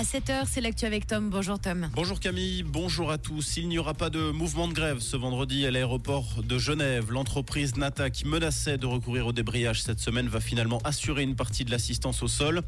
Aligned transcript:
À 0.00 0.02
7h, 0.02 0.44
c'est 0.50 0.62
l'actu 0.62 0.86
avec 0.86 1.06
Tom. 1.06 1.28
Bonjour 1.28 1.58
Tom. 1.58 1.90
Bonjour 1.92 2.20
Camille, 2.20 2.62
bonjour 2.62 3.10
à 3.10 3.18
tous. 3.18 3.58
Il 3.58 3.68
n'y 3.68 3.76
aura 3.78 3.92
pas 3.92 4.08
de 4.08 4.30
mouvement 4.30 4.66
de 4.66 4.72
grève 4.72 5.00
ce 5.00 5.14
vendredi 5.14 5.66
à 5.66 5.70
l'aéroport 5.70 6.42
de 6.42 6.56
Genève. 6.56 7.12
L'entreprise 7.12 7.76
Nata 7.76 8.08
qui 8.08 8.26
menaçait 8.26 8.78
de 8.78 8.86
recourir 8.86 9.26
au 9.26 9.34
débrayage 9.34 9.82
cette 9.82 10.00
semaine 10.00 10.26
va 10.26 10.40
finalement 10.40 10.78
assurer 10.84 11.22
une 11.22 11.36
partie 11.36 11.66
de 11.66 11.70
l'assistance 11.70 12.22
au 12.22 12.28
sol. 12.28 12.62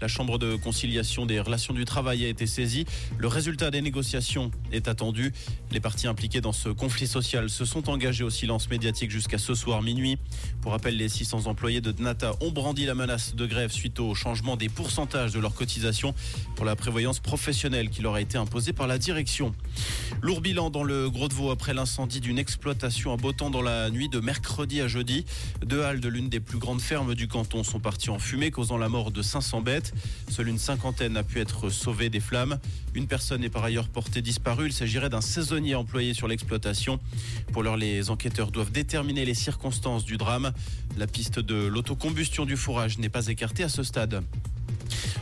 La 0.00 0.08
Chambre 0.08 0.38
de 0.38 0.56
conciliation 0.56 1.26
des 1.26 1.38
relations 1.40 1.74
du 1.74 1.84
travail 1.84 2.24
a 2.24 2.28
été 2.28 2.46
saisie. 2.46 2.86
Le 3.18 3.28
résultat 3.28 3.70
des 3.70 3.82
négociations 3.82 4.50
est 4.72 4.88
attendu. 4.88 5.34
Les 5.70 5.80
parties 5.80 6.06
impliquées 6.06 6.40
dans 6.40 6.54
ce 6.54 6.70
conflit 6.70 7.06
social 7.06 7.50
se 7.50 7.66
sont 7.66 7.90
engagées 7.90 8.24
au 8.24 8.30
silence 8.30 8.70
médiatique 8.70 9.10
jusqu'à 9.10 9.36
ce 9.36 9.54
soir 9.54 9.82
minuit. 9.82 10.16
Pour 10.62 10.72
rappel, 10.72 10.96
les 10.96 11.10
600 11.10 11.48
employés 11.48 11.82
de 11.82 11.92
Nata 12.02 12.32
ont 12.40 12.50
brandi 12.50 12.86
la 12.86 12.94
menace 12.94 13.34
de 13.34 13.44
grève 13.44 13.72
suite 13.72 14.00
au 14.00 14.14
changement 14.14 14.56
des 14.56 14.70
pourcentages 14.70 15.34
de 15.34 15.38
leur 15.38 15.52
cotisation 15.52 16.14
pour 16.56 16.64
la 16.64 16.77
prévoyance 16.78 17.20
professionnelle 17.20 17.90
qui 17.90 18.00
leur 18.00 18.14
a 18.14 18.20
été 18.20 18.38
imposée 18.38 18.72
par 18.72 18.86
la 18.86 18.96
direction. 18.96 19.54
Lourd 20.22 20.40
bilan 20.40 20.70
dans 20.70 20.84
le 20.84 21.10
Gros 21.10 21.28
de 21.28 21.34
Vaud 21.34 21.50
après 21.50 21.74
l'incendie 21.74 22.20
d'une 22.20 22.38
exploitation 22.38 23.12
à 23.12 23.16
Beautemps 23.16 23.50
dans 23.50 23.60
la 23.60 23.90
nuit 23.90 24.08
de 24.08 24.20
mercredi 24.20 24.80
à 24.80 24.88
jeudi. 24.88 25.26
Deux 25.64 25.82
halles 25.82 26.00
de 26.00 26.08
l'une 26.08 26.28
des 26.28 26.40
plus 26.40 26.58
grandes 26.58 26.80
fermes 26.80 27.14
du 27.14 27.28
canton 27.28 27.62
sont 27.62 27.80
parties 27.80 28.10
en 28.10 28.18
fumée, 28.18 28.50
causant 28.50 28.78
la 28.78 28.88
mort 28.88 29.10
de 29.10 29.20
500 29.20 29.60
bêtes. 29.60 29.92
Seule 30.30 30.48
une 30.48 30.58
cinquantaine 30.58 31.16
a 31.16 31.22
pu 31.22 31.40
être 31.40 31.68
sauvée 31.68 32.08
des 32.08 32.20
flammes. 32.20 32.58
Une 32.94 33.06
personne 33.06 33.44
est 33.44 33.50
par 33.50 33.64
ailleurs 33.64 33.88
portée 33.88 34.22
disparue. 34.22 34.66
Il 34.66 34.72
s'agirait 34.72 35.10
d'un 35.10 35.20
saisonnier 35.20 35.74
employé 35.74 36.14
sur 36.14 36.28
l'exploitation. 36.28 36.98
Pour 37.52 37.62
l'heure, 37.62 37.76
les 37.76 38.10
enquêteurs 38.10 38.50
doivent 38.50 38.72
déterminer 38.72 39.24
les 39.24 39.34
circonstances 39.34 40.04
du 40.04 40.16
drame. 40.16 40.52
La 40.96 41.06
piste 41.06 41.38
de 41.38 41.66
l'autocombustion 41.66 42.46
du 42.46 42.56
fourrage 42.56 42.98
n'est 42.98 43.08
pas 43.08 43.26
écartée 43.26 43.64
à 43.64 43.68
ce 43.68 43.82
stade. 43.82 44.22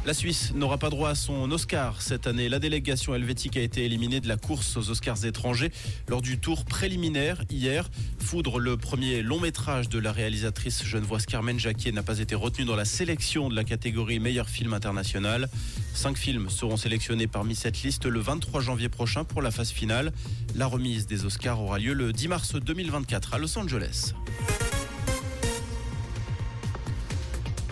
La 0.05 0.15
Suisse 0.15 0.53
n'aura 0.55 0.79
pas 0.79 0.91
droit 0.91 1.11
à 1.11 1.15
son 1.15 1.51
Oscar 1.51 2.01
cette 2.01 2.27
année. 2.27 2.49
La 2.49 2.59
délégation 2.59 3.15
helvétique 3.15 3.57
a 3.57 3.61
été 3.61 3.85
éliminée 3.85 4.21
de 4.21 4.29
la 4.29 4.37
course 4.37 4.77
aux 4.77 4.91
Oscars 4.91 5.25
étrangers 5.25 5.73
lors 6.09 6.23
du 6.23 6.39
tour 6.39 6.65
préliminaire 6.65 7.43
hier. 7.51 7.89
Foudre, 8.19 8.59
le 8.59 8.77
premier 8.77 9.23
long 9.23 9.41
métrage 9.41 9.89
de 9.89 9.99
la 9.99 10.13
réalisatrice 10.13 10.85
genevoise 10.85 11.27
Carmen 11.27 11.59
Jacquier, 11.59 11.93
n'a 11.93 12.03
pas 12.03 12.19
été 12.19 12.35
retenu 12.35 12.65
dans 12.65 12.77
la 12.77 12.85
sélection 12.85 13.49
de 13.49 13.57
la 13.57 13.65
catégorie 13.65 14.21
meilleur 14.21 14.49
film 14.49 14.75
international. 14.75 15.49
Cinq 15.95 16.17
films 16.17 16.51
seront 16.51 16.77
sélectionnés 16.77 17.27
parmi 17.27 17.55
cette 17.55 17.83
liste 17.83 18.07
le 18.07 18.21
23 18.21 18.61
janvier 18.61 18.89
prochain 18.89 19.25
pour 19.25 19.43
la 19.43 19.51
phase 19.51 19.71
finale. 19.71 20.13
La 20.55 20.67
remise 20.67 21.07
des 21.07 21.25
Oscars 21.25 21.61
aura 21.61 21.79
lieu 21.79 21.95
le 21.95 22.13
10 22.13 22.29
mars 22.29 22.55
2024 22.55 23.35
à 23.35 23.39
Los 23.39 23.59
Angeles. 23.59 24.13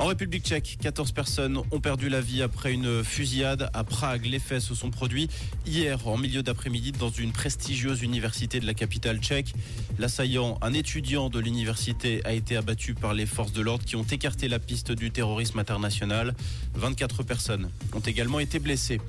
En 0.05 0.09
République 0.09 0.45
tchèque, 0.45 0.77
14 0.83 1.13
personnes 1.13 1.57
ont 1.57 1.81
perdu 1.81 2.11
la 2.11 2.21
vie 2.21 2.43
après 2.43 2.75
une 2.75 3.03
fusillade 3.03 3.71
à 3.73 3.85
Prague. 3.85 4.27
Les 4.27 4.39
faits 4.39 4.61
se 4.61 4.75
sont 4.75 4.91
produits 4.91 5.31
hier 5.65 6.07
en 6.07 6.19
milieu 6.19 6.43
d'après-midi 6.43 6.93
dans 6.93 7.09
une 7.09 7.33
prestigieuse 7.33 8.03
université 8.03 8.61
de 8.61 8.67
la 8.67 8.75
capitale 8.75 9.19
tchèque. 9.21 9.55
L'assaillant, 9.99 10.59
un 10.61 10.75
étudiant 10.75 11.31
de 11.31 11.39
l'université, 11.39 12.21
a 12.27 12.35
été 12.35 12.55
abattu 12.55 12.93
par 12.93 13.15
les 13.15 13.25
forces 13.25 13.55
de 13.55 13.63
l'ordre 13.63 13.87
qui 13.87 13.97
ont 13.97 14.03
écarté 14.03 14.47
la 14.47 14.59
piste 14.59 14.93
du 14.93 15.11
terrorisme 15.11 15.59
international. 15.59 16.35
24 16.75 17.23
personnes 17.23 17.71
ont 17.95 18.01
également 18.01 18.41
été 18.41 18.59
blessées. 18.59 19.01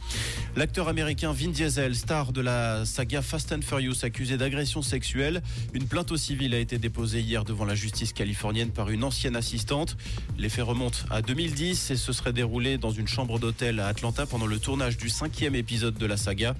L'acteur 0.55 0.87
américain 0.87 1.33
Vin 1.33 1.49
Diesel, 1.49 1.93
star 1.95 2.31
de 2.31 2.39
la 2.39 2.85
saga 2.85 3.21
Fast 3.21 3.51
and 3.51 3.63
Furious, 3.63 4.05
accusé 4.05 4.37
d'agression 4.37 4.81
sexuelle. 4.81 5.43
Une 5.73 5.87
plainte 5.87 6.13
au 6.13 6.17
civil 6.17 6.53
a 6.53 6.59
été 6.59 6.77
déposée 6.77 7.19
hier 7.19 7.43
devant 7.43 7.65
la 7.65 7.75
justice 7.75 8.13
californienne 8.13 8.69
par 8.69 8.89
une 8.91 9.03
ancienne 9.03 9.35
assistante. 9.35 9.97
Les 10.37 10.47
faits 10.47 10.63
à 11.09 11.21
2010 11.21 11.91
et 11.91 11.95
se 11.95 12.13
serait 12.13 12.33
déroulé 12.33 12.77
dans 12.77 12.91
une 12.91 13.07
chambre 13.07 13.39
d'hôtel 13.39 13.79
à 13.79 13.87
Atlanta 13.87 14.25
pendant 14.25 14.45
le 14.45 14.59
tournage 14.59 14.97
du 14.97 15.09
cinquième 15.09 15.55
épisode 15.55 15.95
de 15.95 16.05
la 16.05 16.17
saga. 16.17 16.55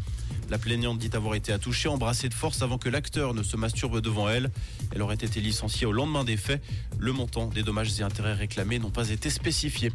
La 0.49 0.57
plaignante 0.59 0.99
dit 0.99 1.09
avoir 1.13 1.35
été 1.35 1.51
attouchée, 1.51 1.89
embrassée 1.89 2.29
de 2.29 2.33
force 2.33 2.61
avant 2.61 2.77
que 2.77 2.87
l'acteur 2.87 3.33
ne 3.33 3.41
se 3.41 3.57
masturbe 3.57 3.99
devant 3.99 4.29
elle. 4.29 4.51
Elle 4.93 5.01
aurait 5.01 5.15
été 5.15 5.41
licenciée 5.41 5.87
au 5.87 5.91
lendemain 5.91 6.23
des 6.23 6.37
faits. 6.37 6.61
Le 6.99 7.11
montant 7.11 7.47
des 7.47 7.63
dommages 7.63 7.99
et 7.99 8.03
intérêts 8.03 8.33
réclamés 8.33 8.77
n'ont 8.77 8.91
pas 8.91 9.09
été 9.09 9.29
spécifiés. 9.29 9.91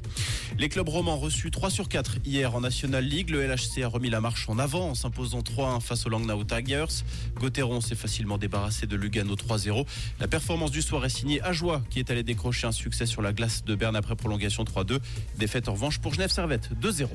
Les 0.58 0.69
clubs 0.69 0.88
romans 0.88 1.16
reçus 1.16 1.50
3 1.50 1.70
sur 1.70 1.88
4 1.88 2.16
hier 2.25 2.54
en 2.54 2.60
National 2.60 3.04
League. 3.04 3.30
Le 3.30 3.47
LHC 3.47 3.82
a 3.84 3.88
remis 3.88 4.10
la 4.10 4.20
marche 4.20 4.48
en 4.48 4.58
avant 4.58 4.91
en 4.91 4.94
s'imposant 4.94 5.41
3-1 5.41 5.80
face 5.80 6.06
au 6.06 6.08
Langnau 6.08 6.42
Tigers. 6.44 7.04
Gauthieron 7.38 7.80
s'est 7.80 7.94
facilement 7.94 8.38
débarrassé 8.38 8.86
de 8.86 8.96
Lugano 8.96 9.34
3-0. 9.34 9.86
La 10.19 10.26
performance 10.26 10.72
du 10.72 10.82
soir 10.82 11.04
est 11.04 11.10
signée 11.10 11.41
à 11.42 11.52
Joie 11.52 11.82
qui 11.91 12.00
est 12.00 12.10
allé 12.10 12.22
décrocher 12.22 12.66
un 12.66 12.72
succès 12.72 13.06
sur 13.06 13.22
la 13.22 13.32
glace 13.32 13.64
de 13.64 13.75
Berne 13.76 13.96
après 13.96 14.16
prolongation 14.16 14.64
3-2. 14.64 14.98
Défaite 15.38 15.69
en 15.69 15.75
revanche 15.75 15.98
pour 15.98 16.14
Genève 16.14 16.30
Servette 16.30 16.70
2-0. 16.80 17.08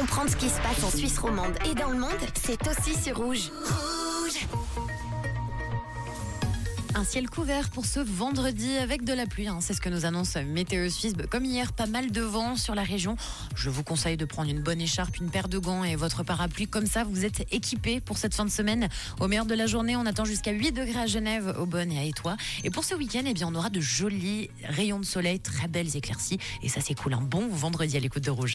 Comprendre 0.00 0.30
ce 0.30 0.36
qui 0.36 0.48
se 0.48 0.58
passe 0.62 0.82
en 0.82 0.90
Suisse 0.90 1.18
romande 1.18 1.52
et 1.70 1.74
dans 1.74 1.90
le 1.90 1.98
monde, 1.98 2.08
c'est 2.42 2.58
aussi 2.66 2.98
sur 2.98 3.18
Rouge. 3.18 3.50
Rouge 3.66 4.46
Un 6.94 7.04
ciel 7.04 7.28
couvert 7.28 7.68
pour 7.68 7.84
ce 7.84 8.00
vendredi 8.00 8.76
avec 8.78 9.04
de 9.04 9.12
la 9.12 9.26
pluie. 9.26 9.46
hein. 9.46 9.58
C'est 9.60 9.74
ce 9.74 9.80
que 9.82 9.90
nous 9.90 10.06
annonce 10.06 10.36
Météo 10.36 10.88
Suisse. 10.88 11.12
Comme 11.30 11.44
hier, 11.44 11.72
pas 11.74 11.86
mal 11.86 12.10
de 12.12 12.22
vent 12.22 12.56
sur 12.56 12.74
la 12.74 12.82
région. 12.82 13.16
Je 13.54 13.68
vous 13.68 13.82
conseille 13.82 14.16
de 14.16 14.24
prendre 14.24 14.50
une 14.50 14.62
bonne 14.62 14.80
écharpe, 14.80 15.18
une 15.18 15.28
paire 15.30 15.48
de 15.48 15.58
gants 15.58 15.84
et 15.84 15.96
votre 15.96 16.22
parapluie. 16.22 16.66
Comme 16.66 16.86
ça, 16.86 17.04
vous 17.04 17.26
êtes 17.26 17.46
équipés 17.52 18.00
pour 18.00 18.16
cette 18.16 18.34
fin 18.34 18.46
de 18.46 18.50
semaine. 18.50 18.88
Au 19.20 19.28
meilleur 19.28 19.46
de 19.46 19.54
la 19.54 19.66
journée, 19.66 19.96
on 19.96 20.06
attend 20.06 20.24
jusqu'à 20.24 20.52
8 20.52 20.72
degrés 20.72 21.00
à 21.00 21.06
Genève, 21.06 21.54
au 21.58 21.66
Bonne 21.66 21.92
et 21.92 21.98
à 21.98 22.04
Étoile. 22.04 22.38
Et 22.64 22.70
pour 22.70 22.84
ce 22.84 22.94
week-end, 22.94 23.22
eh 23.26 23.34
bien, 23.34 23.48
on 23.48 23.54
aura 23.54 23.68
de 23.68 23.80
jolis 23.80 24.48
rayons 24.64 24.98
de 24.98 25.04
soleil, 25.04 25.40
très 25.40 25.68
belles 25.68 25.94
éclaircies. 25.94 26.38
Et 26.62 26.68
ça, 26.70 26.80
c'est 26.80 26.94
cool. 26.94 27.12
Un 27.12 27.20
bon 27.20 27.48
vendredi 27.48 27.98
à 27.98 28.00
l'écoute 28.00 28.24
de 28.24 28.30
Rouge. 28.30 28.48